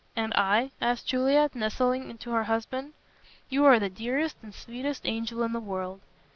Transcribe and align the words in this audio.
"And 0.15 0.33
I?" 0.33 0.71
asked 0.81 1.05
Juliet, 1.05 1.53
nestling 1.53 2.17
to 2.17 2.31
her 2.31 2.45
husband. 2.45 2.93
"You 3.49 3.65
are 3.65 3.77
the 3.77 3.87
dearest 3.87 4.35
and 4.41 4.51
sweetest 4.51 5.05
angel 5.05 5.43
in 5.43 5.53
the 5.53 5.59
world." 5.59 5.99